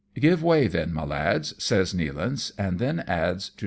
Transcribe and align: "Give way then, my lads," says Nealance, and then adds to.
"Give 0.15 0.41
way 0.41 0.65
then, 0.67 0.93
my 0.95 1.03
lads," 1.05 1.53
says 1.63 1.93
Nealance, 1.93 2.51
and 2.57 2.79
then 2.79 3.01
adds 3.01 3.49
to. 3.51 3.57